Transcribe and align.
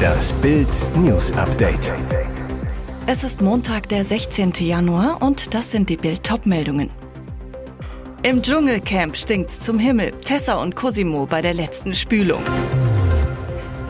Das 0.00 0.32
Bild 0.34 0.68
News 0.96 1.32
Update. 1.32 1.92
Es 3.06 3.24
ist 3.24 3.40
Montag, 3.40 3.88
der 3.88 4.04
16. 4.04 4.52
Januar 4.60 5.22
und 5.22 5.54
das 5.54 5.70
sind 5.70 5.88
die 5.88 5.96
Bild 5.96 6.30
meldungen 6.46 6.90
Im 8.22 8.42
Dschungelcamp 8.42 9.16
stinkt's 9.16 9.60
zum 9.60 9.78
Himmel. 9.78 10.10
Tessa 10.10 10.54
und 10.54 10.76
Cosimo 10.76 11.26
bei 11.26 11.42
der 11.42 11.54
letzten 11.54 11.94
Spülung. 11.94 12.42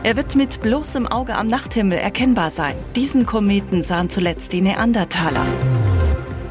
Er 0.03 0.17
wird 0.17 0.37
mit 0.37 0.63
bloßem 0.63 1.07
Auge 1.07 1.35
am 1.35 1.47
Nachthimmel 1.47 1.99
erkennbar 1.99 2.51
sein. 2.51 2.75
Diesen 2.97 3.27
Kometen 3.27 3.83
sahen 3.83 4.09
zuletzt 4.09 4.53
die 4.53 4.63
Neandertaler. 4.63 5.47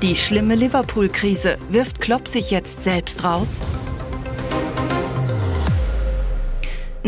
Die 0.01 0.15
schlimme 0.15 0.55
Liverpool-Krise. 0.55 1.57
Wirft 1.69 1.99
Klopp 1.99 2.27
sich 2.27 2.51
jetzt 2.51 2.83
selbst 2.83 3.23
raus? 3.23 3.61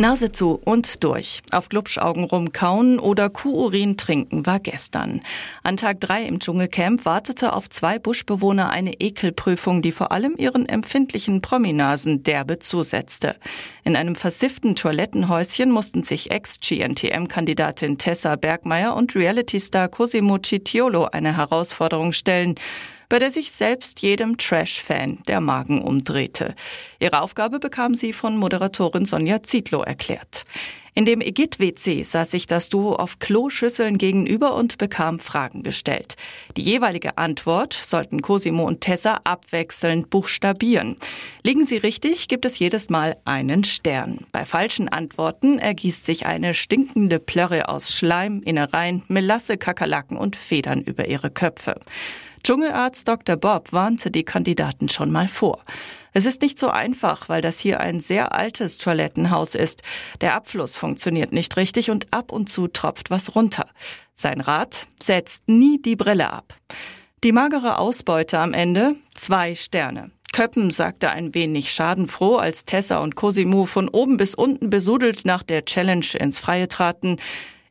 Nase 0.01 0.31
zu 0.31 0.59
und 0.65 1.03
durch. 1.03 1.43
Auf 1.51 1.69
Glubschaugen 1.69 2.23
rumkauen 2.23 2.97
oder 2.97 3.29
Kuhurin 3.29 3.97
trinken 3.97 4.47
war 4.47 4.59
gestern. 4.59 5.21
An 5.61 5.77
Tag 5.77 5.99
drei 5.99 6.23
im 6.23 6.39
Dschungelcamp 6.39 7.05
wartete 7.05 7.53
auf 7.53 7.69
zwei 7.69 7.99
Buschbewohner 7.99 8.71
eine 8.71 8.93
Ekelprüfung, 8.99 9.83
die 9.83 9.91
vor 9.91 10.11
allem 10.11 10.35
ihren 10.37 10.67
empfindlichen 10.67 11.41
Prominasen 11.41 12.23
derbe 12.23 12.57
zusetzte. 12.57 13.35
In 13.83 13.95
einem 13.95 14.15
versifften 14.15 14.75
Toilettenhäuschen 14.75 15.69
mussten 15.69 16.01
sich 16.01 16.31
Ex-GNTM-Kandidatin 16.31 17.99
Tessa 17.99 18.37
Bergmeier 18.37 18.95
und 18.95 19.15
Reality-Star 19.15 19.87
Cosimo 19.87 20.39
Citiolo 20.43 21.05
eine 21.05 21.37
Herausforderung 21.37 22.11
stellen 22.11 22.55
bei 23.11 23.19
der 23.19 23.29
sich 23.29 23.51
selbst 23.51 24.01
jedem 24.01 24.37
Trash-Fan 24.37 25.23
der 25.27 25.41
Magen 25.41 25.81
umdrehte. 25.81 26.55
Ihre 26.97 27.21
Aufgabe 27.21 27.59
bekam 27.59 27.93
sie 27.93 28.13
von 28.13 28.37
Moderatorin 28.37 29.03
Sonja 29.03 29.43
Zietlow 29.43 29.83
erklärt. 29.83 30.45
In 30.93 31.05
dem 31.05 31.19
Egit-WC 31.19 32.03
saß 32.03 32.31
sich 32.31 32.47
das 32.47 32.69
Duo 32.69 32.95
auf 32.95 33.19
Kloschüsseln 33.19 33.97
gegenüber 33.97 34.55
und 34.55 34.77
bekam 34.77 35.19
Fragen 35.19 35.61
gestellt. 35.61 36.15
Die 36.55 36.61
jeweilige 36.61 37.17
Antwort 37.17 37.73
sollten 37.73 38.21
Cosimo 38.21 38.63
und 38.65 38.79
Tessa 38.79 39.19
abwechselnd 39.25 40.09
buchstabieren. 40.09 40.95
Liegen 41.43 41.65
sie 41.65 41.77
richtig, 41.77 42.29
gibt 42.29 42.45
es 42.45 42.59
jedes 42.59 42.89
Mal 42.89 43.17
einen 43.25 43.65
Stern. 43.65 44.25
Bei 44.31 44.45
falschen 44.45 44.87
Antworten 44.87 45.59
ergießt 45.59 46.05
sich 46.05 46.25
eine 46.25 46.53
stinkende 46.53 47.19
Plörre 47.19 47.67
aus 47.67 47.93
Schleim, 47.93 48.41
Innereien, 48.41 49.03
Melasse, 49.09 49.57
Kakerlaken 49.57 50.15
und 50.15 50.37
Federn 50.37 50.79
über 50.81 51.07
ihre 51.07 51.29
Köpfe. 51.29 51.75
Dschungelarzt 52.43 53.07
Dr. 53.07 53.35
Bob 53.35 53.71
warnte 53.71 54.11
die 54.11 54.23
Kandidaten 54.23 54.89
schon 54.89 55.11
mal 55.11 55.27
vor. 55.27 55.63
Es 56.13 56.25
ist 56.25 56.41
nicht 56.41 56.59
so 56.59 56.69
einfach, 56.69 57.29
weil 57.29 57.41
das 57.41 57.59
hier 57.59 57.79
ein 57.79 57.99
sehr 57.99 58.33
altes 58.33 58.77
Toilettenhaus 58.77 59.55
ist. 59.55 59.83
Der 60.19 60.35
Abfluss 60.35 60.75
funktioniert 60.75 61.31
nicht 61.31 61.55
richtig 61.55 61.89
und 61.89 62.11
ab 62.11 62.31
und 62.31 62.49
zu 62.49 62.67
tropft 62.67 63.09
was 63.09 63.35
runter. 63.35 63.67
Sein 64.15 64.41
Rat? 64.41 64.87
Setzt 65.01 65.47
nie 65.47 65.81
die 65.81 65.95
Brille 65.95 66.31
ab. 66.31 66.53
Die 67.23 67.31
magere 67.31 67.77
Ausbeute 67.77 68.39
am 68.39 68.53
Ende? 68.53 68.95
Zwei 69.15 69.55
Sterne. 69.55 70.11
Köppen 70.33 70.71
sagte 70.71 71.09
ein 71.09 71.35
wenig 71.35 71.71
schadenfroh, 71.71 72.37
als 72.37 72.65
Tessa 72.65 72.99
und 72.99 73.15
Cosimo 73.15 73.65
von 73.65 73.89
oben 73.89 74.17
bis 74.17 74.33
unten 74.33 74.69
besudelt 74.69 75.25
nach 75.25 75.43
der 75.43 75.65
Challenge 75.65 76.05
ins 76.17 76.39
Freie 76.39 76.67
traten. 76.67 77.17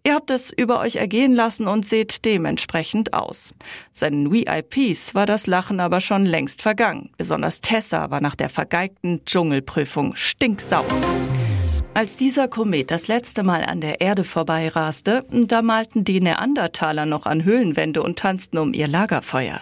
Ihr 0.03 0.15
habt 0.15 0.31
es 0.31 0.51
über 0.51 0.81
euch 0.81 0.97
ergehen 0.97 1.35
lassen 1.35 1.69
und 1.69 1.85
seht 1.85 2.25
dementsprechend 2.25 3.13
aus. 3.13 3.53
Seinen 3.93 4.33
VIPs 4.33 5.15
war 5.15 5.27
das 5.27 5.47
Lachen 5.47 5.79
aber 5.79 6.01
schon 6.01 6.25
längst 6.25 6.63
vergangen. 6.63 7.11
Besonders 7.19 7.61
Tessa 7.61 8.11
war 8.11 8.23
nach 8.23 8.35
der 8.35 8.49
vergeigten 8.49 9.23
Dschungelprüfung 9.27 10.17
stinksauer. 10.17 10.87
Als 11.93 12.17
dieser 12.17 12.49
Komet 12.49 12.91
das 12.91 13.09
letzte 13.09 13.43
Mal 13.43 13.63
an 13.63 13.83
der 13.83 14.01
Erde 14.01 14.25
vorbeiraste, 14.25 15.27
da 15.31 15.61
malten 15.61 16.05
die 16.05 16.21
Neandertaler 16.21 17.05
noch 17.05 17.27
an 17.27 17.45
Höhlenwände 17.45 18.03
und 18.03 18.19
tanzten 18.19 18.57
um 18.57 18.73
ihr 18.73 18.89
Lagerfeuer. 18.89 19.61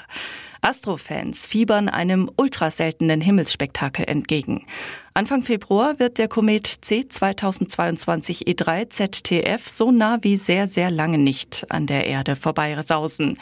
Astrofans 0.61 1.47
fiebern 1.47 1.89
einem 1.89 2.31
ultraseltenen 2.37 3.21
Himmelsspektakel 3.21 4.05
entgegen. 4.07 4.67
Anfang 5.15 5.43
Februar 5.43 5.99
wird 5.99 6.19
der 6.19 6.29
Komet 6.29 6.67
C 6.67 7.09
2022 7.09 8.47
E3 8.47 8.89
ZTF 8.89 9.69
so 9.69 9.91
nah 9.91 10.19
wie 10.23 10.37
sehr, 10.37 10.69
sehr 10.69 10.93
lange 10.93 11.19
nicht 11.19 11.67
an 11.71 11.89
der 11.89 12.07
Erde 12.07 12.37
vorbeisausen. 12.37 13.39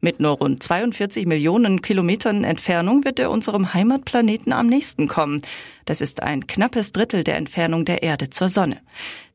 Mit 0.00 0.18
nur 0.18 0.32
rund 0.32 0.60
42 0.60 1.26
Millionen 1.26 1.82
Kilometern 1.82 2.42
Entfernung 2.42 3.04
wird 3.04 3.20
er 3.20 3.30
unserem 3.30 3.74
Heimatplaneten 3.74 4.52
am 4.52 4.66
nächsten 4.66 5.06
kommen. 5.06 5.42
Das 5.84 6.00
ist 6.00 6.22
ein 6.22 6.48
knappes 6.48 6.90
Drittel 6.90 7.22
der 7.22 7.36
Entfernung 7.36 7.84
der 7.84 8.02
Erde 8.02 8.30
zur 8.30 8.48
Sonne. 8.48 8.80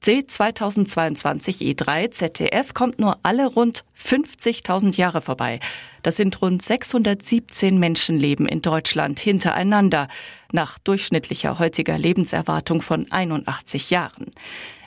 C 0.01 0.25
2022 0.27 1.59
E3 1.61 2.11
ZTF 2.11 2.73
kommt 2.73 2.99
nur 2.99 3.19
alle 3.23 3.47
rund 3.47 3.85
50.000 3.97 4.97
Jahre 4.97 5.21
vorbei. 5.21 5.59
Das 6.05 6.17
sind 6.17 6.39
rund 6.39 6.61
617 6.61 7.79
Menschenleben 7.79 8.47
in 8.47 8.61
Deutschland 8.61 9.17
hintereinander 9.19 10.07
nach 10.51 10.77
durchschnittlicher 10.77 11.57
heutiger 11.57 11.97
Lebenserwartung 11.97 12.83
von 12.83 13.11
81 13.11 13.89
Jahren. 13.89 14.27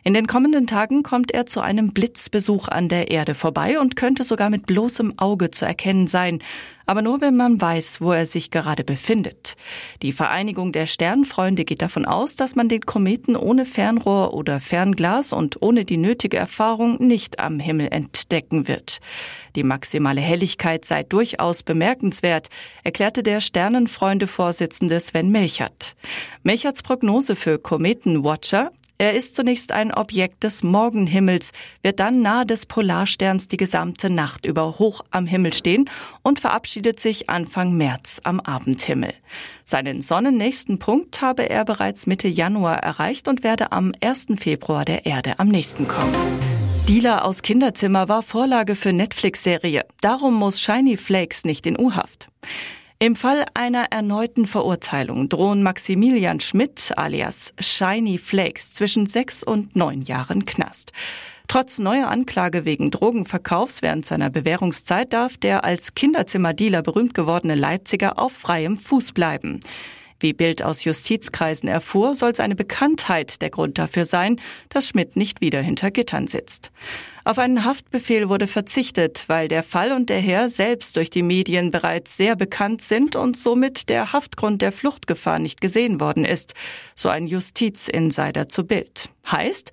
In 0.05 0.15
den 0.15 0.27
kommenden 0.27 0.67
Tagen 0.67 1.03
kommt 1.03 1.33
er 1.33 1.47
zu 1.47 1.61
einem 1.61 1.93
Blitzbesuch 1.93 2.69
an 2.69 2.89
der 2.89 3.11
Erde 3.11 3.35
vorbei 3.35 3.79
und 3.81 3.97
könnte 3.97 4.25
sogar 4.25 4.51
mit 4.51 4.67
bloßem 4.67 5.19
Auge 5.19 5.51
zu 5.51 5.65
erkennen 5.65 6.07
sein, 6.07 6.41
aber 6.89 7.03
nur 7.03 7.21
wenn 7.21 7.37
man 7.37 7.61
weiß, 7.61 8.01
wo 8.01 8.13
er 8.13 8.25
sich 8.25 8.51
gerade 8.51 8.83
befindet. 8.83 9.57
Die 10.01 10.13
Vereinigung 10.13 10.73
der 10.73 10.87
Sternfreunde 10.87 11.67
geht 11.67 11.83
davon 11.83 12.07
aus, 12.07 12.35
dass 12.35 12.55
man 12.55 12.71
den 12.71 12.81
Kometen 12.81 13.37
ohne 13.37 13.67
Fernrohr 13.67 14.33
oder 14.33 14.59
Fernglas 14.59 15.35
und 15.35 15.61
ohne 15.61 15.85
die 15.85 15.99
nötige 15.99 16.39
Erfahrung 16.39 16.97
nicht 17.07 17.41
am 17.41 17.61
Himmel 17.61 17.89
entdecken 17.91 18.69
wird. 18.69 19.01
Die 19.55 19.65
maximale 19.65 20.23
Helligkeit 20.23 20.87
sei 20.87 21.03
durchaus 21.03 21.63
bemerkenswert, 21.63 22.49
erklärte 22.85 23.23
der 23.23 23.41
Sternenfreunde-Vorsitzende 23.41 24.99
Sven 24.99 25.31
Melchert. 25.31 25.95
Melcherts 26.43 26.83
Prognose 26.83 27.37
für 27.37 27.59
Kometenwatcher 27.59 28.71
er 28.99 29.15
ist 29.15 29.37
zunächst 29.37 29.71
ein 29.71 29.95
Objekt 29.95 30.43
des 30.43 30.65
Morgenhimmels, 30.65 31.53
wird 31.83 32.01
dann 32.01 32.21
nahe 32.21 32.45
des 32.45 32.67
Polarsterns 32.67 33.47
die 33.47 33.57
gesamte 33.57 34.11
Nacht 34.11 34.45
über 34.45 34.81
hoch 34.81 35.03
am 35.13 35.25
Himmel 35.25 35.53
stehen 35.53 35.89
und 36.23 36.41
verabschiedet 36.41 36.99
sich 36.99 37.31
Anfang 37.31 37.77
März 37.77 38.21
am 38.25 38.41
Abendhimmel. 38.41 39.15
Seinen 39.65 40.03
sonnennächsten 40.03 40.81
Punkt 40.81 41.23
habe 41.23 41.49
er 41.49 41.65
bereits 41.65 42.09
Mitte 42.09 42.27
Januar 42.27 42.79
erreicht 42.79 43.29
und 43.29 43.45
werde 43.45 43.71
am 43.71 43.93
1. 44.01 44.27
Februar 44.37 44.85
der 44.85 45.07
Erde 45.07 45.39
am 45.39 45.47
nächsten 45.47 45.87
kommen. 45.87 46.15
Dealer 46.89 47.25
aus 47.25 47.43
Kinderzimmer 47.43 48.09
war 48.09 48.23
Vorlage 48.23 48.75
für 48.75 48.93
Netflix-Serie. 48.93 49.85
Darum 50.01 50.35
muss 50.35 50.61
Shiny 50.61 50.97
Flakes 50.97 51.45
nicht 51.45 51.67
in 51.67 51.79
U-Haft. 51.79 52.31
Im 53.01 53.15
Fall 53.15 53.45
einer 53.55 53.93
erneuten 53.93 54.45
Verurteilung 54.45 55.29
drohen 55.29 55.63
Maximilian 55.63 56.41
Schmidt 56.41 56.93
alias 56.97 57.55
Shiny 57.61 58.19
Flakes 58.19 58.75
zwischen 58.75 59.07
sechs 59.07 59.45
und 59.45 59.77
neun 59.77 60.03
Jahren 60.03 60.47
Knast. 60.47 60.91
Trotz 61.47 61.79
neuer 61.79 62.09
Anklage 62.09 62.65
wegen 62.65 62.91
Drogenverkaufs 62.91 63.83
während 63.83 64.05
seiner 64.05 64.31
Bewährungszeit 64.31 65.13
darf 65.13 65.37
der 65.37 65.63
als 65.63 65.95
Kinderzimmerdealer 65.95 66.83
berühmt 66.83 67.15
gewordene 67.15 67.55
Leipziger 67.55 68.19
auf 68.19 68.33
freiem 68.33 68.77
Fuß 68.77 69.13
bleiben. 69.13 69.61
Wie 70.19 70.33
Bild 70.33 70.65
aus 70.65 70.83
Justizkreisen 70.83 71.69
erfuhr, 71.69 72.17
soll 72.17 72.35
seine 72.35 72.57
Bekanntheit 72.57 73.41
der 73.41 73.51
Grund 73.51 73.79
dafür 73.79 74.07
sein, 74.07 74.41
dass 74.71 74.89
Schmidt 74.89 75.15
nicht 75.15 75.41
wieder 75.41 75.63
hinter 75.63 75.93
Gittern 75.93 76.27
sitzt. 76.27 76.73
Auf 77.29 77.39
einen 77.39 77.67
Haftbefehl 77.67 78.31
wurde 78.31 78.47
verzichtet, 78.47 79.25
weil 79.27 79.49
der 79.49 79.63
Fall 79.63 79.93
und 79.93 80.09
der 80.09 80.19
Herr 80.19 80.49
selbst 80.49 80.97
durch 80.97 81.11
die 81.11 81.23
Medien 81.23 81.71
bereits 81.71 82.17
sehr 82.17 82.37
bekannt 82.37 82.81
sind 82.81 83.17
und 83.17 83.37
somit 83.37 83.91
der 83.91 84.15
Haftgrund 84.15 84.63
der 84.63 84.73
Fluchtgefahr 84.73 85.39
nicht 85.39 85.61
gesehen 85.61 86.01
worden 86.01 86.25
ist, 86.25 86.55
so 86.95 87.11
ein 87.11 87.27
Justizinsider 87.27 88.49
zu 88.49 88.65
Bild. 88.65 89.11
Heißt, 89.31 89.73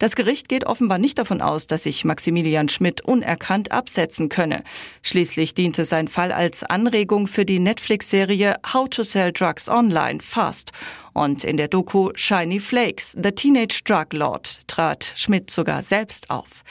das 0.00 0.16
Gericht 0.16 0.48
geht 0.48 0.66
offenbar 0.66 0.98
nicht 0.98 1.16
davon 1.16 1.40
aus, 1.40 1.68
dass 1.68 1.84
sich 1.84 2.04
Maximilian 2.04 2.68
Schmidt 2.68 3.02
unerkannt 3.02 3.70
absetzen 3.70 4.28
könne. 4.28 4.64
Schließlich 5.02 5.54
diente 5.54 5.84
sein 5.84 6.08
Fall 6.08 6.32
als 6.32 6.64
Anregung 6.64 7.28
für 7.28 7.44
die 7.44 7.60
Netflix-Serie 7.60 8.56
How 8.72 8.88
to 8.90 9.04
Sell 9.04 9.32
Drugs 9.32 9.68
Online 9.68 10.18
Fast. 10.20 10.72
Und 11.16 11.44
in 11.44 11.56
der 11.56 11.68
Doku 11.68 12.10
Shiny 12.14 12.60
Flakes, 12.60 13.12
The 13.12 13.32
Teenage 13.32 13.80
Drug 13.86 14.12
Lord, 14.12 14.60
trat 14.66 15.14
Schmidt 15.16 15.50
sogar 15.50 15.82
selbst 15.82 16.28
auf. 16.28 16.62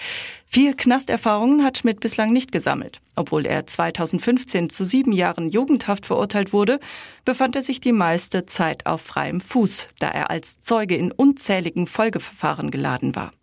Vier 0.45 0.75
Knasterfahrungen 0.75 1.63
hat 1.63 1.79
Schmidt 1.79 1.99
bislang 1.99 2.31
nicht 2.31 2.51
gesammelt. 2.51 3.01
Obwohl 3.15 3.47
er 3.47 3.65
2015 3.65 4.69
zu 4.69 4.85
sieben 4.85 5.13
Jahren 5.13 5.49
Jugendhaft 5.49 6.05
verurteilt 6.05 6.53
wurde, 6.53 6.79
befand 7.25 7.55
er 7.55 7.63
sich 7.63 7.81
die 7.81 7.91
meiste 7.91 8.45
Zeit 8.45 8.85
auf 8.85 9.01
freiem 9.01 9.41
Fuß, 9.41 9.87
da 9.97 10.09
er 10.09 10.29
als 10.29 10.61
Zeuge 10.61 10.95
in 10.95 11.11
unzähligen 11.11 11.87
Folgeverfahren 11.87 12.69
geladen 12.69 13.15
war. 13.15 13.33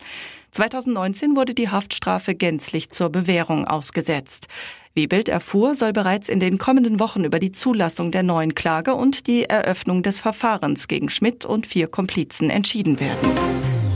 2019 0.52 1.34
wurde 1.34 1.55
die 1.55 1.70
Haftstrafe 1.70 2.37
gänzlich 2.37 2.90
zur 2.90 3.10
Bewährung 3.10 3.66
ausgesetzt. 3.66 4.46
Wie 4.94 5.06
Bild 5.06 5.30
erfuhr, 5.30 5.74
soll 5.74 5.94
bereits 5.94 6.28
in 6.28 6.38
den 6.38 6.58
kommenden 6.58 7.00
Wochen 7.00 7.24
über 7.24 7.38
die 7.38 7.50
Zulassung 7.50 8.10
der 8.10 8.22
neuen 8.22 8.54
Klage 8.54 8.94
und 8.94 9.26
die 9.26 9.44
Eröffnung 9.44 10.02
des 10.02 10.20
Verfahrens 10.20 10.86
gegen 10.86 11.08
Schmidt 11.08 11.46
und 11.46 11.66
vier 11.66 11.86
Komplizen 11.86 12.50
entschieden 12.50 13.00
werden. 13.00 13.30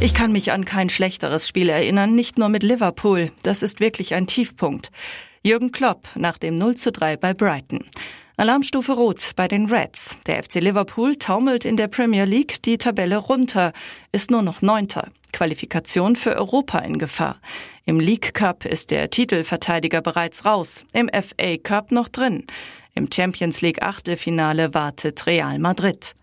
Ich 0.01 0.15
kann 0.15 0.33
mich 0.33 0.53
an 0.53 0.65
kein 0.65 0.89
schlechteres 0.89 1.47
Spiel 1.47 1.69
erinnern, 1.69 2.15
nicht 2.15 2.39
nur 2.39 2.49
mit 2.49 2.63
Liverpool. 2.63 3.31
Das 3.43 3.63
ist 3.63 3.79
wirklich 3.79 4.15
ein 4.15 4.27
Tiefpunkt. 4.27 4.91
Jürgen 5.43 5.71
Klopp 5.71 6.09
nach 6.15 6.39
dem 6.39 6.57
0 6.57 6.77
zu 6.77 6.93
3 6.93 7.19
bei 7.19 7.35
Brighton. 7.35 7.85
Alarmstufe 8.39 8.93
Rot 8.93 9.33
bei 9.37 9.49
den 9.49 9.67
Reds. 9.67 10.19
Der 10.27 10.43
FC 10.43 10.57
Liverpool 10.57 11.17
taumelt 11.17 11.67
in 11.67 11.77
der 11.77 11.89
Premier 11.89 12.25
League 12.25 12.63
die 12.63 12.79
Tabelle 12.79 13.19
runter, 13.19 13.73
ist 14.13 14.31
nur 14.31 14.43
noch 14.43 14.63
Neunter. 14.63 15.09
Qualifikation 15.33 16.17
für 16.17 16.37
Europa 16.37 16.79
in 16.79 16.99
Gefahr. 16.99 17.39
Im 17.89 18.01
League 18.01 18.35
Cup 18.35 18.65
ist 18.65 18.91
der 18.91 19.11
Titelverteidiger 19.11 20.01
bereits 20.01 20.45
raus, 20.45 20.85
im 20.93 21.09
FA 21.09 21.57
Cup 21.57 21.93
noch 21.93 22.09
drin. 22.09 22.45
Im 22.97 23.09
Champions 23.13 23.61
League 23.61 23.81
Achtelfinale 23.81 24.75
wartet 24.75 25.25
Real 25.25 25.61
Madrid. 25.61 26.17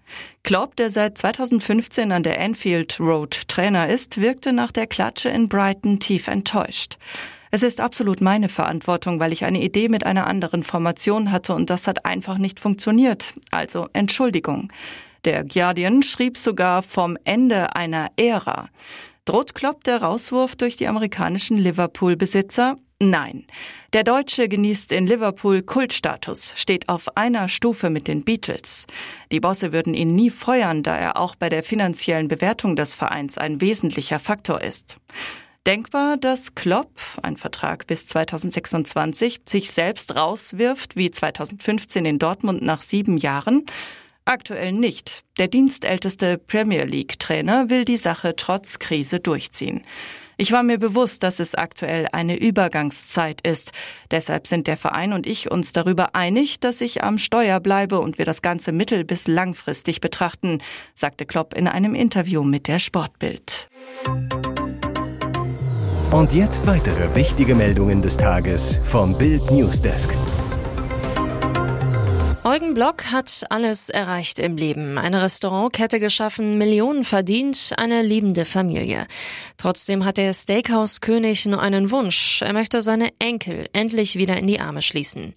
Klopp, 0.44 0.75
der 0.75 0.89
seit 0.89 1.18
2015 1.18 2.12
an 2.12 2.24
der 2.24 2.42
Anfield 2.42 3.00
Road 3.00 3.48
Trainer 3.48 3.88
ist, 3.88 4.19
wirkte 4.19 4.51
nach 4.51 4.74
der 4.74 4.88
Klatsche 4.88 5.30
in 5.30 5.48
Brighton 5.48 6.01
tief 6.01 6.27
enttäuscht. 6.27 6.98
Es 7.50 7.63
ist 7.63 7.80
absolut 7.80 8.19
meine 8.19 8.50
Verantwortung, 8.50 9.21
weil 9.21 9.31
ich 9.31 9.45
eine 9.45 9.63
Idee 9.63 9.88
mit 9.88 10.06
einer 10.06 10.27
anderen 10.27 10.63
Formation 10.63 11.31
hatte 11.31 11.54
und 11.54 11.69
das 11.69 11.88
hat 11.88 12.04
einfach 12.04 12.39
nicht 12.39 12.60
funktioniert. 12.60 13.36
Also 13.51 13.88
Entschuldigung. 13.94 14.69
Der 15.24 15.45
Guardian 15.45 16.04
schrieb 16.04 16.38
sogar 16.38 16.81
vom 16.81 17.18
Ende 17.24 17.74
einer 17.77 18.10
Ära. 18.18 18.68
Droht 19.25 19.55
Klopp 19.55 19.85
der 19.85 20.01
Rauswurf 20.01 20.57
durch 20.57 20.75
die 20.75 20.87
amerikanischen 20.87 21.57
Liverpool-Besitzer? 21.57 22.75
Nein. 22.99 23.45
Der 23.93 24.03
Deutsche 24.03 24.49
genießt 24.49 24.91
in 24.91 25.07
Liverpool 25.07 25.61
Kultstatus, 25.61 26.53
steht 26.57 26.89
auf 26.89 27.15
einer 27.15 27.47
Stufe 27.47 27.89
mit 27.89 28.09
den 28.09 28.25
Beatles. 28.25 28.85
Die 29.31 29.39
Bosse 29.39 29.71
würden 29.71 29.93
ihn 29.93 30.13
nie 30.13 30.29
feuern, 30.29 30.83
da 30.83 30.97
er 30.97 31.17
auch 31.17 31.35
bei 31.35 31.47
der 31.47 31.63
finanziellen 31.63 32.27
Bewertung 32.27 32.75
des 32.75 32.95
Vereins 32.95 33.37
ein 33.37 33.61
wesentlicher 33.61 34.19
Faktor 34.19 34.59
ist. 34.59 34.97
Denkbar, 35.65 36.17
dass 36.17 36.53
Klopp, 36.55 36.91
ein 37.21 37.37
Vertrag 37.37 37.87
bis 37.87 38.05
2026, 38.07 39.43
sich 39.47 39.71
selbst 39.71 40.17
rauswirft 40.17 40.97
wie 40.97 41.09
2015 41.09 42.03
in 42.03 42.19
Dortmund 42.19 42.61
nach 42.61 42.81
sieben 42.81 43.17
Jahren? 43.17 43.65
Aktuell 44.25 44.71
nicht. 44.71 45.23
Der 45.37 45.49
dienstälteste 45.49 46.37
Premier 46.37 46.85
League 46.85 47.19
Trainer 47.19 47.69
will 47.69 47.83
die 47.83 47.97
Sache 47.97 48.35
trotz 48.37 48.79
Krise 48.79 49.19
durchziehen. 49.19 49.83
Ich 50.37 50.51
war 50.51 50.63
mir 50.63 50.79
bewusst, 50.79 51.23
dass 51.23 51.39
es 51.39 51.55
aktuell 51.55 52.07
eine 52.11 52.37
Übergangszeit 52.37 53.45
ist. 53.45 53.71
Deshalb 54.11 54.47
sind 54.47 54.67
der 54.67 54.77
Verein 54.77 55.13
und 55.13 55.27
ich 55.27 55.51
uns 55.51 55.73
darüber 55.73 56.15
einig, 56.15 56.59
dass 56.59 56.81
ich 56.81 57.03
am 57.03 57.17
Steuer 57.17 57.59
bleibe 57.59 57.99
und 57.99 58.17
wir 58.17 58.25
das 58.25 58.41
Ganze 58.41 58.71
mittel- 58.71 59.03
bis 59.03 59.27
langfristig 59.27 59.99
betrachten, 59.99 60.59
sagte 60.95 61.25
Klopp 61.25 61.53
in 61.53 61.67
einem 61.67 61.93
Interview 61.93 62.43
mit 62.43 62.67
der 62.67 62.79
Sportbild. 62.79 63.69
Und 66.11 66.33
jetzt 66.33 66.65
weitere 66.65 67.13
wichtige 67.13 67.55
Meldungen 67.55 68.01
des 68.01 68.17
Tages 68.17 68.79
vom 68.83 69.17
Bild 69.17 69.51
Newsdesk. 69.51 70.15
Eugen 72.45 72.73
Block 72.73 73.05
hat 73.05 73.45
alles 73.51 73.89
erreicht 73.89 74.37
im 74.37 74.57
Leben. 74.57 74.97
Eine 74.97 75.21
Restaurantkette 75.21 76.01
geschaffen, 76.01 76.57
Millionen 76.57 77.05
verdient, 77.05 77.71
eine 77.77 78.01
liebende 78.01 78.43
Familie. 78.43 79.07
Trotzdem 79.55 80.03
hat 80.03 80.17
der 80.17 80.33
Steakhouse-König 80.33 81.45
nur 81.45 81.61
einen 81.61 81.89
Wunsch. 81.89 82.41
Er 82.41 82.51
möchte 82.51 82.81
seine 82.81 83.11
Enkel 83.17 83.69
endlich 83.71 84.17
wieder 84.17 84.35
in 84.35 84.47
die 84.47 84.59
Arme 84.59 84.81
schließen. 84.81 85.33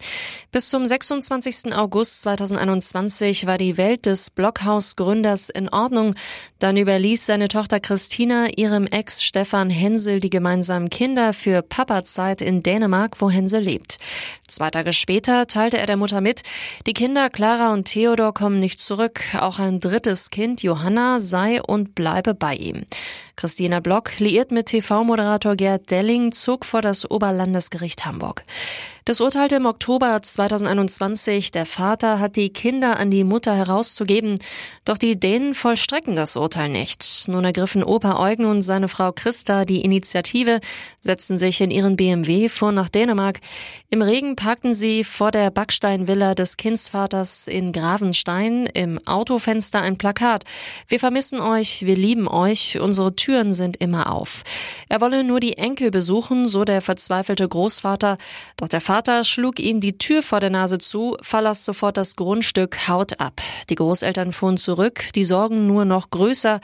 Bis 0.50 0.68
zum 0.68 0.84
26. 0.84 1.72
August 1.76 2.22
2021 2.22 3.46
war 3.46 3.56
die 3.56 3.76
Welt 3.76 4.06
des 4.06 4.30
Blockhaus-Gründers 4.30 5.48
in 5.50 5.68
Ordnung. 5.68 6.16
Dann 6.58 6.76
überließ 6.76 7.24
seine 7.24 7.46
Tochter 7.46 7.78
Christina 7.78 8.48
ihrem 8.56 8.88
Ex 8.88 9.22
Stefan 9.22 9.70
Hensel 9.70 10.18
die 10.18 10.30
gemeinsamen 10.30 10.90
Kinder 10.90 11.32
für 11.32 11.62
Papazeit 11.62 12.42
in 12.42 12.64
Dänemark, 12.64 13.20
wo 13.20 13.30
Hensel 13.30 13.62
lebt. 13.62 13.98
Zwei 14.48 14.70
Tage 14.70 14.92
später 14.92 15.46
teilte 15.46 15.78
er 15.78 15.86
der 15.86 15.96
Mutter 15.96 16.20
mit, 16.20 16.42
die 16.86 16.95
Kinder 16.96 17.28
Clara 17.28 17.74
und 17.74 17.84
Theodor 17.84 18.32
kommen 18.32 18.58
nicht 18.58 18.80
zurück. 18.80 19.20
Auch 19.38 19.58
ein 19.58 19.80
drittes 19.80 20.30
Kind, 20.30 20.62
Johanna, 20.62 21.20
sei 21.20 21.60
und 21.62 21.94
bleibe 21.94 22.32
bei 22.32 22.54
ihm. 22.54 22.86
Christina 23.36 23.80
Block, 23.80 24.18
liiert 24.18 24.50
mit 24.50 24.66
TV-Moderator 24.66 25.56
Gerd 25.56 25.90
Delling, 25.90 26.32
zog 26.32 26.64
vor 26.64 26.80
das 26.80 27.10
Oberlandesgericht 27.10 28.06
Hamburg. 28.06 28.44
Das 29.08 29.20
urteilte 29.20 29.54
im 29.54 29.66
Oktober 29.66 30.20
2021, 30.20 31.52
der 31.52 31.64
Vater 31.64 32.18
hat 32.18 32.34
die 32.34 32.48
Kinder 32.48 32.98
an 32.98 33.12
die 33.12 33.22
Mutter 33.22 33.54
herauszugeben, 33.54 34.40
doch 34.84 34.98
die 34.98 35.14
Dänen 35.14 35.54
vollstrecken 35.54 36.16
das 36.16 36.36
Urteil 36.36 36.70
nicht. 36.70 37.04
Nun 37.28 37.44
ergriffen 37.44 37.84
Opa 37.84 38.18
Eugen 38.18 38.46
und 38.46 38.62
seine 38.62 38.88
Frau 38.88 39.12
Christa 39.12 39.64
die 39.64 39.82
Initiative, 39.82 40.58
setzten 40.98 41.38
sich 41.38 41.60
in 41.60 41.70
ihren 41.70 41.94
BMW 41.94 42.48
vor 42.48 42.72
nach 42.72 42.88
Dänemark. 42.88 43.38
Im 43.90 44.02
Regen 44.02 44.34
parkten 44.34 44.74
sie 44.74 45.04
vor 45.04 45.30
der 45.30 45.52
Backsteinvilla 45.52 46.34
des 46.34 46.56
Kindsvaters 46.56 47.46
in 47.46 47.70
Gravenstein, 47.70 48.66
im 48.66 48.98
Autofenster 49.06 49.82
ein 49.82 49.98
Plakat. 49.98 50.42
Wir 50.88 50.98
vermissen 50.98 51.38
euch, 51.38 51.86
wir 51.86 51.94
lieben 51.94 52.26
euch, 52.26 52.80
unsere 52.80 53.14
Türen 53.26 53.52
sind 53.52 53.78
immer 53.78 54.12
auf. 54.12 54.44
Er 54.88 55.00
wolle 55.00 55.24
nur 55.24 55.40
die 55.40 55.58
Enkel 55.58 55.90
besuchen, 55.90 56.46
so 56.46 56.64
der 56.64 56.80
verzweifelte 56.80 57.48
Großvater, 57.48 58.18
doch 58.56 58.68
der 58.68 58.80
Vater 58.80 59.24
schlug 59.24 59.58
ihm 59.58 59.80
die 59.80 59.98
Tür 59.98 60.22
vor 60.22 60.38
der 60.38 60.50
Nase 60.50 60.78
zu, 60.78 61.16
verlass 61.22 61.64
sofort 61.64 61.96
das 61.96 62.14
Grundstück, 62.14 62.86
haut 62.86 63.18
ab. 63.18 63.40
Die 63.68 63.74
Großeltern 63.74 64.30
fuhren 64.30 64.58
zurück, 64.58 65.12
die 65.16 65.24
Sorgen 65.24 65.66
nur 65.66 65.84
noch 65.84 66.10
größer. 66.10 66.60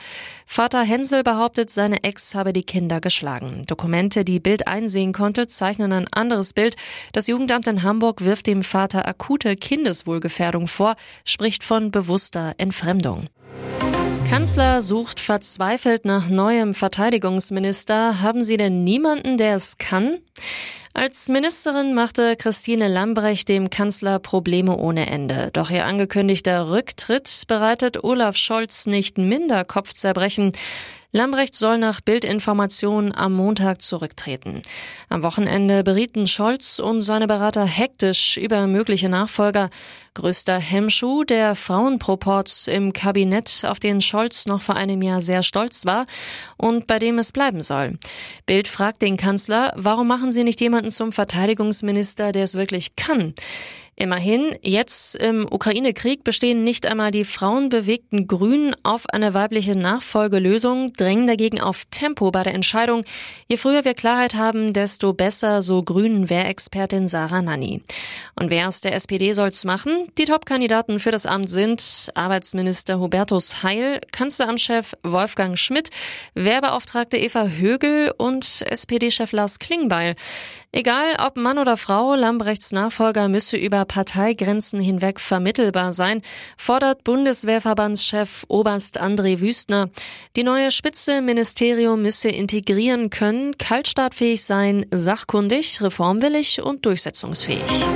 Vater 0.47 0.85
Hensel 0.85 1.25
behauptet, 1.25 1.73
seine 1.73 2.05
Ex 2.05 2.37
habe 2.37 2.53
die 2.53 2.63
Kinder 2.63 3.01
geschlagen. 3.01 3.65
Dokumente, 3.67 4.25
die 4.25 4.39
Bild 4.39 4.69
einsehen 4.69 5.13
konnte, 5.13 5.49
zeichnen 5.49 5.93
ein 5.93 6.07
anderes 6.13 6.53
Bild. 6.53 6.77
Das 7.13 7.27
Jugendamt 7.27 7.67
in 7.67 7.83
Hamburg 7.83 8.21
wirft 8.21 8.47
dem 8.47 8.63
Vater 8.63 9.09
akute 9.09 9.57
Kindeswohlgefährdung 9.57 10.69
vor, 10.69 10.95
spricht 11.25 11.65
von 11.65 11.91
bewusster 11.91 12.55
Entfremdung. 12.59 13.25
Kanzler 14.33 14.81
sucht 14.81 15.21
verzweifelt 15.21 16.07
nach 16.07 16.31
neuem 16.31 16.73
Verteidigungsminister. 16.73 18.23
Haben 18.23 18.43
Sie 18.43 18.57
denn 18.57 18.83
niemanden, 18.83 19.37
der 19.37 19.57
es 19.57 19.77
kann? 19.77 20.21
Als 20.95 21.29
Ministerin 21.29 21.93
machte 21.93 22.37
Christine 22.37 22.89
Lambrecht 22.89 23.51
dem 23.51 23.69
Kanzler 23.69 24.19
Probleme 24.19 24.79
ohne 24.79 25.07
Ende. 25.07 25.51
Doch 25.53 25.69
ihr 25.69 25.85
angekündigter 25.85 26.71
Rücktritt 26.71 27.43
bereitet 27.47 28.05
Olaf 28.05 28.39
Scholz 28.39 28.87
nicht 28.87 29.19
minder 29.19 29.67
Kopfzerbrechen. 29.67 30.53
Lambrecht 31.15 31.55
soll 31.55 31.77
nach 31.77 32.01
Bildinformationen 32.01 33.15
am 33.15 33.35
Montag 33.35 33.83
zurücktreten. 33.83 34.63
Am 35.11 35.23
Wochenende 35.23 35.85
berieten 35.85 36.27
Scholz 36.27 36.79
und 36.79 37.03
seine 37.03 37.27
Berater 37.27 37.67
hektisch 37.67 38.39
über 38.39 38.67
mögliche 38.67 39.11
Nachfolger. 39.11 39.69
Größter 40.15 40.59
Hemmschuh 40.59 41.25
der 41.25 41.55
Frauenproport 41.55 42.67
im 42.69 42.95
Kabinett, 42.95 43.67
auf 43.67 43.79
den 43.79 44.01
Scholz 44.01 44.47
noch 44.47 44.63
vor 44.63 44.77
einem 44.77 45.03
Jahr 45.03 45.21
sehr 45.21 45.43
stolz 45.43 45.85
war 45.85 46.07
und 46.57 46.87
bei 46.87 46.99
dem 46.99 47.19
es 47.19 47.33
bleiben 47.33 47.63
soll. 47.63 47.99
Bild 48.47 48.67
fragt 48.67 49.03
den 49.03 49.19
Kanzler, 49.19 49.75
warum 49.77 50.09
machen 50.09 50.31
Sie 50.31 50.45
nicht 50.45 50.63
jemanden 50.63 50.91
zum 50.91 51.13
Verteidigungsminister, 51.13 52.33
der 52.33 52.45
es 52.45 52.55
wirklich 52.55 52.97
kann? 52.97 53.35
Immerhin, 53.95 54.57
jetzt 54.63 55.17
im 55.17 55.47
Ukraine-Krieg 55.51 56.25
bestehen 56.25 56.65
nicht 56.65 56.87
einmal 56.87 57.11
die 57.11 57.27
frauenbewegten 57.27 58.27
Grünen 58.27 58.75
auf 58.83 59.07
eine 59.11 59.35
weibliche 59.35 59.77
Nachfolgelösung, 59.77 60.95
drängen 60.95 61.27
dagegen 61.27 61.61
auf 61.61 61.85
Tempo 61.91 62.31
bei 62.31 62.43
der 62.43 62.55
Entscheidung. 62.55 63.05
Je 63.49 63.59
früher 63.59 63.85
wir 63.85 63.93
Klarheit 63.93 64.35
haben, 64.35 64.73
desto 64.73 65.13
besser, 65.13 65.61
so 65.61 65.83
grünen 65.83 66.31
Wehrexpertin 66.31 67.07
Sarah 67.07 67.43
Nanni. 67.43 67.83
Und 68.35 68.51
wer 68.51 68.67
aus 68.67 68.81
der 68.81 68.95
SPD 68.95 69.35
soll's 69.35 69.65
machen? 69.67 70.09
Die 70.17 70.25
Top-Kandidaten 70.25 70.99
für 70.99 71.11
das 71.11 71.27
Amt 71.27 71.51
sind 71.51 72.11
Arbeitsminister 72.15 72.99
Hubertus 72.99 73.63
Heil, 73.63 74.01
Kanzleramtschef 74.11 74.95
Wolfgang 75.03 75.59
Schmidt, 75.59 75.91
Wehrbeauftragte 76.35 77.19
Eva 77.19 77.45
Högel 77.45 78.13
und 78.17 78.65
SPD-Chef 78.67 79.33
Lars 79.33 79.59
Klingbeil. 79.59 80.17
Egal 80.73 81.17
ob 81.19 81.37
Mann 81.37 81.59
oder 81.59 81.77
Frau, 81.77 82.15
Lambrechts 82.15 82.73
Nachfolger 82.73 83.29
müsse 83.29 83.59
über 83.59 83.82
Parteigrenzen 83.85 84.81
hinweg 84.81 85.21
vermittelbar 85.21 85.93
sein, 85.93 86.23
fordert 86.57 87.05
Bundeswehrverbandschef 87.05 88.45
Oberst 88.49 89.01
André 89.01 89.41
Wüstner. 89.41 89.91
Die 90.37 90.43
neue 90.43 90.71
Spitze 90.71 91.21
Ministerium 91.21 92.03
müsse 92.03 92.29
integrieren 92.29 93.11
können, 93.11 93.57
kaltstartfähig 93.59 94.45
sein, 94.45 94.87
sachkundig, 94.91 95.83
reformwillig 95.83 96.63
und 96.63 96.87
durchsetzungsfähig. 96.87 97.87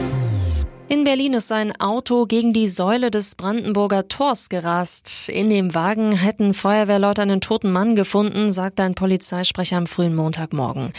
In 0.88 1.02
Berlin 1.02 1.32
ist 1.32 1.50
ein 1.50 1.74
Auto 1.80 2.26
gegen 2.26 2.52
die 2.52 2.68
Säule 2.68 3.10
des 3.10 3.34
Brandenburger 3.34 4.06
Tors 4.06 4.48
gerast. 4.48 5.28
In 5.28 5.50
dem 5.50 5.74
Wagen 5.74 6.12
hätten 6.12 6.54
Feuerwehrleute 6.54 7.22
einen 7.22 7.40
toten 7.40 7.72
Mann 7.72 7.96
gefunden, 7.96 8.52
sagte 8.52 8.84
ein 8.84 8.94
Polizeisprecher 8.94 9.78
am 9.78 9.88
frühen 9.88 10.14
Montagmorgen. 10.14 10.92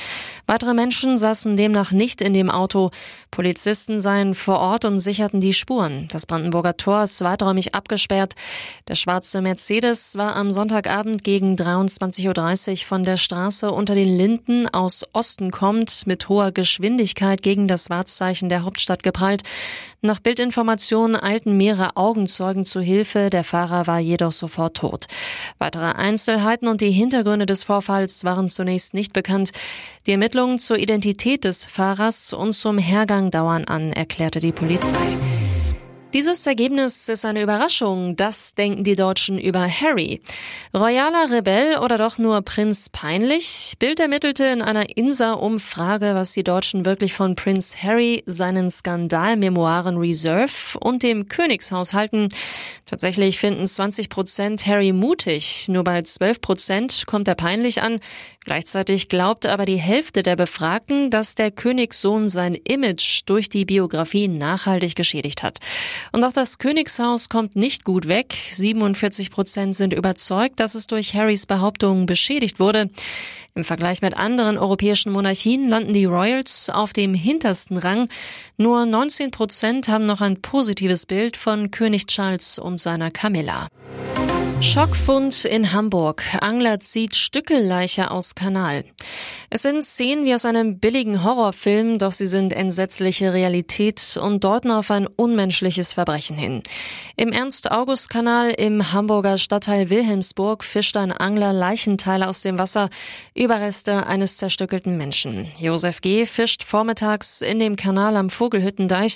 Weitere 0.46 0.74
Menschen 0.74 1.18
saßen 1.18 1.56
demnach 1.56 1.94
nicht 1.94 2.22
in 2.22 2.34
dem 2.34 2.50
Auto. 2.50 2.92
Polizisten 3.32 4.02
seien 4.02 4.34
vor 4.34 4.60
Ort 4.60 4.84
und 4.84 5.00
sicherten 5.00 5.40
die 5.40 5.54
Spuren. 5.54 6.10
Das 6.12 6.26
Brandenburger 6.26 6.76
Tor 6.76 7.04
ist 7.04 7.22
weiträumig 7.22 7.74
abgesperrt. 7.74 8.34
Der 8.90 8.96
schwarze 8.96 9.42
Mercedes 9.42 10.18
war 10.18 10.36
am 10.36 10.52
Sonntagabend 10.52 11.24
gegen 11.24 11.56
23.30 11.56 12.72
Uhr 12.72 12.78
von 12.80 13.04
der 13.04 13.16
Straße 13.16 13.72
unter 13.72 13.96
den 13.96 14.18
Linden 14.18 14.68
aus 14.68 15.06
Osten 15.14 15.50
kommt, 15.50 16.08
mit 16.08 16.28
hoher 16.28 16.52
Geschwindigkeit 16.52 17.42
gegen 17.42 17.70
das 17.70 17.90
Wahrzeichen 17.90 18.50
der 18.50 18.64
Hauptstadt 18.64 19.02
geprallt. 19.02 19.44
Nach 20.02 20.20
Bildinformationen 20.20 21.16
eilten 21.22 21.58
mehrere 21.58 21.98
Augenzeugen 21.98 22.66
zu 22.66 22.82
Hilfe, 22.82 23.30
der 23.30 23.44
Fahrer 23.44 23.88
war 23.88 24.00
jedoch 24.00 24.32
sofort 24.32 24.78
tot. 24.78 25.06
Weitere 25.58 25.92
Einzelheiten 25.92 26.68
und 26.68 26.82
die 26.82 26.92
Hintergründe 26.92 27.46
des 27.46 27.64
Vorfalls 27.64 28.24
waren 28.24 28.50
zunächst 28.50 28.94
nicht 28.94 29.14
bekannt. 29.14 29.52
Die 30.06 30.12
Ermittlungen 30.12 30.60
zur 30.60 30.78
Identität 30.78 31.44
des 31.44 31.66
Fahrers 31.66 32.34
und 32.34 32.54
zum 32.54 32.78
Hergang 32.78 33.32
dauern 33.32 33.66
an, 33.66 33.92
erklärte 33.92 34.40
die 34.40 34.52
Polizei. 34.52 35.18
Dieses 36.14 36.48
Ergebnis 36.48 37.10
ist 37.10 37.26
eine 37.26 37.42
Überraschung, 37.42 38.16
das 38.16 38.56
denken 38.56 38.86
die 38.86 38.96
Deutschen 38.96 39.38
über 39.38 39.68
Harry. 39.68 40.22
Royaler 40.74 41.30
Rebell 41.30 41.80
oder 41.80 41.98
doch 41.98 42.18
nur 42.18 42.42
Prinz 42.44 42.88
peinlich? 42.88 43.74
Bild 43.78 44.00
ermittelte 44.00 44.46
in 44.46 44.62
einer 44.62 44.96
INSA-Umfrage, 44.96 46.16
was 46.16 46.32
die 46.32 46.46
Deutschen 46.46 46.86
wirklich 46.86 47.14
von 47.14 47.36
Prinz 47.36 47.84
Harry, 47.84 48.24
seinen 48.26 48.72
Skandalmemoiren 48.72 49.98
Reserve 49.98 50.80
und 50.80 51.04
dem 51.04 51.28
Königshaus 51.28 51.94
halten. 51.94 52.30
Tatsächlich 52.86 53.38
finden 53.38 53.68
20 53.68 54.08
Prozent 54.08 54.66
Harry 54.66 54.94
mutig, 54.94 55.68
nur 55.68 55.84
bei 55.84 56.02
12 56.02 56.40
Prozent 56.40 57.04
kommt 57.06 57.28
er 57.28 57.36
peinlich 57.36 57.82
an. 57.82 58.00
Gleichzeitig 58.48 59.10
glaubt 59.10 59.46
aber 59.46 59.66
die 59.66 59.76
Hälfte 59.76 60.24
der 60.24 60.38
Befragten, 60.38 61.10
dass 61.10 61.36
der 61.36 61.52
Königssohn 61.52 62.30
sein 62.30 62.56
Image 62.56 63.24
durch 63.26 63.50
die 63.50 63.66
Biografie 63.66 64.30
nachhaltig 64.30 64.96
geschädigt 64.96 65.44
hat. 65.44 65.60
Und 66.14 66.24
auch 66.24 66.32
das 66.32 66.58
Königshaus 66.58 67.28
kommt 67.28 67.58
nicht 67.58 67.84
gut 67.84 68.08
weg. 68.08 68.38
47 68.52 69.32
Prozent 69.32 69.76
sind 69.76 69.92
überzeugt, 69.92 70.62
dass 70.62 70.76
es 70.76 70.88
durch 70.88 71.14
Harrys 71.14 71.46
Behauptungen 71.46 72.06
beschädigt 72.06 72.62
wurde. 72.62 72.90
Im 73.54 73.66
Vergleich 73.66 74.02
mit 74.02 74.16
anderen 74.16 74.58
europäischen 74.58 75.12
Monarchien 75.12 75.68
landen 75.68 75.92
die 75.92 76.06
Royals 76.06 76.70
auf 76.70 76.94
dem 76.94 77.14
hintersten 77.14 77.76
Rang. 77.76 78.08
Nur 78.56 78.86
19 78.86 79.30
Prozent 79.30 79.90
haben 79.90 80.06
noch 80.06 80.22
ein 80.22 80.42
positives 80.42 81.06
Bild 81.06 81.36
von 81.36 81.70
König 81.70 82.08
Charles 82.08 82.60
und 82.60 82.78
seiner 82.78 83.12
Camilla. 83.12 83.68
Schockfund 84.60 85.46
in 85.46 85.72
Hamburg. 85.72 86.24
Angler 86.42 86.80
zieht 86.80 87.16
Stückelleiche 87.16 88.10
aus 88.10 88.34
Kanal. 88.34 88.84
Es 89.50 89.62
sind 89.62 89.84
Szenen 89.84 90.26
wie 90.26 90.34
aus 90.34 90.46
einem 90.46 90.80
billigen 90.80 91.24
Horrorfilm, 91.24 92.00
doch 92.00 92.12
sie 92.12 92.26
sind 92.26 92.52
entsetzliche 92.52 93.34
Realität 93.34 94.20
und 94.22 94.44
deuten 94.44 94.72
auf 94.72 94.92
ein 94.92 95.08
unmenschliches 95.08 95.94
Verbrechen 95.94 96.38
hin. 96.38 96.64
Im 97.16 97.32
Ernst-August-Kanal 97.32 98.50
im 98.50 98.92
Hamburger 98.92 99.38
Stadtteil 99.38 99.90
Wilhelmsburg 99.90 100.64
fischt 100.64 100.98
ein 100.98 101.12
Angler 101.12 101.54
Leichenteile 101.54 102.28
aus 102.28 102.42
dem 102.42 102.60
Wasser, 102.60 102.90
Überreste 103.36 104.06
eines 104.06 104.38
zerstückelten 104.38 104.98
Menschen. 104.98 105.48
Josef 105.60 106.02
G. 106.02 106.26
fischt 106.26 106.64
vormittags 106.64 107.42
in 107.42 107.60
dem 107.60 107.76
Kanal 107.78 108.18
am 108.18 108.30
Vogelhüttendeich. 108.30 109.16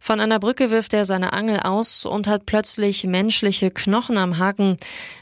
Von 0.00 0.20
einer 0.20 0.38
Brücke 0.38 0.70
wirft 0.70 0.94
er 0.94 1.04
seine 1.04 1.32
Angel 1.32 1.60
aus 1.60 2.06
und 2.06 2.28
hat 2.28 2.46
plötzlich 2.46 3.04
menschliche 3.04 3.70
Knochen 3.70 4.16
am 4.16 4.38
Haken. 4.38 4.76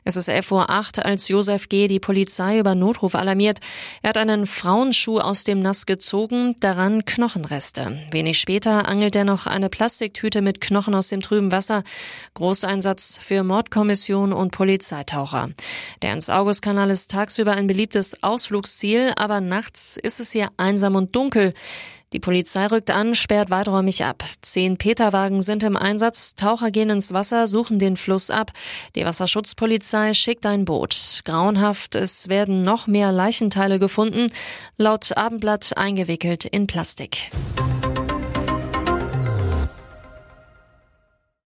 Es 0.05 0.17
ist 0.17 0.29
11.08 0.29 0.99
Uhr, 0.99 1.07
als 1.07 1.29
Josef 1.29 1.69
G. 1.69 1.89
die 1.89 2.01
Polizei 2.01 2.59
über 2.59 2.75
Notruf 2.75 3.15
alarmiert. 3.15 3.59
Er 4.03 4.11
hat 4.11 4.17
einen 4.17 4.47
Frauenschuh 4.47 5.19
aus 5.19 5.45
dem 5.45 5.61
Nass 5.61 5.87
gezogen, 5.87 6.57
daran 6.61 7.05
Knochenreste. 7.05 7.99
Wenig 8.11 8.39
später 8.39 8.89
angelt 8.89 9.15
er 9.17 9.25
noch 9.25 9.47
eine 9.47 9.69
Plastiktüte 9.69 10.43
mit 10.43 10.61
Knochen 10.61 10.95
aus 10.95 11.09
dem 11.09 11.21
trüben 11.21 11.53
Wasser. 11.53 11.83
Großeinsatz 12.35 13.19
für 13.23 13.43
Mordkommission 13.45 14.33
und 14.33 14.53
Polizeitaucher. 14.53 15.51
Der 16.03 16.11
Ernst-August-Kanal 16.11 16.91
ist 16.91 17.11
tagsüber 17.11 17.53
ein 17.53 17.67
beliebtes 17.67 18.23
Ausflugsziel, 18.23 19.13
aber 19.17 19.41
nachts 19.41 19.97
ist 19.97 20.21
es 20.21 20.33
hier 20.33 20.49
einsam 20.57 20.95
und 20.95 21.15
dunkel. 21.15 21.53
Die 22.13 22.21
Polizei 22.21 22.67
rückt 22.67 22.91
an, 22.91 23.15
sperrt 23.15 23.51
weiträumig 23.51 24.05
ab. 24.05 24.25
Zehn 24.43 24.77
Peterwagen 24.77 25.41
sind 25.41 25.63
im 25.63 25.77
Einsatz, 25.77 26.35
Taucher 26.35 26.73
gehen 26.73 26.91
ins 26.91 27.13
Wasser, 27.13 27.47
suchen 27.47 27.79
den 27.79 27.97
Fluss 27.97 28.31
ab. 28.31 28.51
Die 28.97 29.05
Wasserschutzpolizei 29.05 30.13
schickt 30.13 30.45
ein 30.45 30.65
Boot. 30.65 31.21
Grauenhaft, 31.25 31.95
es 31.95 32.29
werden 32.29 32.65
noch 32.65 32.89
mehr 32.89 33.13
Leichenteile 33.13 33.79
gefunden, 33.79 34.27
laut 34.77 35.17
Abendblatt 35.17 35.77
eingewickelt 35.77 36.45
in 36.45 36.67
Plastik. 36.67 37.31